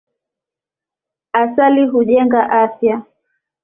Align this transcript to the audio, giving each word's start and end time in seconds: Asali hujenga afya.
Asali 1.41 1.87
hujenga 1.87 2.41
afya. 2.61 3.03